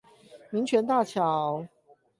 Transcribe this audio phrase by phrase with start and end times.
[0.49, 1.67] 民權大橋